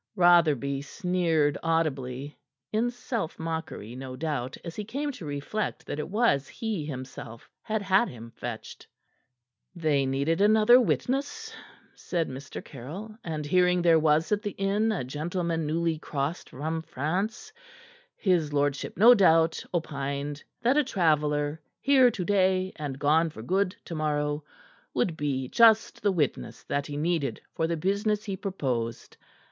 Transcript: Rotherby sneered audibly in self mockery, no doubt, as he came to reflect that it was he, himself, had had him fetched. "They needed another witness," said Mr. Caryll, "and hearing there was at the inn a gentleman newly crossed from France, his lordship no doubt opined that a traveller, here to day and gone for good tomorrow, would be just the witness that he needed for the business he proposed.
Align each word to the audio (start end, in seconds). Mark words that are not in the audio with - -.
Rotherby 0.15 0.81
sneered 0.81 1.59
audibly 1.61 2.35
in 2.73 2.89
self 2.89 3.37
mockery, 3.37 3.95
no 3.95 4.15
doubt, 4.15 4.57
as 4.65 4.75
he 4.75 4.83
came 4.83 5.11
to 5.11 5.25
reflect 5.27 5.85
that 5.85 5.99
it 5.99 6.09
was 6.09 6.47
he, 6.47 6.87
himself, 6.87 7.47
had 7.61 7.83
had 7.83 8.09
him 8.09 8.31
fetched. 8.31 8.87
"They 9.75 10.07
needed 10.07 10.41
another 10.41 10.81
witness," 10.81 11.53
said 11.93 12.29
Mr. 12.29 12.65
Caryll, 12.65 13.15
"and 13.23 13.45
hearing 13.45 13.83
there 13.83 13.99
was 13.99 14.31
at 14.31 14.41
the 14.41 14.53
inn 14.57 14.91
a 14.91 15.03
gentleman 15.03 15.67
newly 15.67 15.99
crossed 15.99 16.49
from 16.49 16.81
France, 16.81 17.53
his 18.15 18.51
lordship 18.51 18.97
no 18.97 19.13
doubt 19.13 19.63
opined 19.71 20.43
that 20.63 20.77
a 20.77 20.83
traveller, 20.83 21.61
here 21.79 22.09
to 22.09 22.25
day 22.25 22.73
and 22.75 22.97
gone 22.97 23.29
for 23.29 23.43
good 23.43 23.75
tomorrow, 23.85 24.43
would 24.95 25.15
be 25.15 25.47
just 25.47 26.01
the 26.01 26.11
witness 26.11 26.63
that 26.63 26.87
he 26.87 26.97
needed 26.97 27.39
for 27.53 27.67
the 27.67 27.77
business 27.77 28.23
he 28.23 28.35
proposed. 28.35 29.15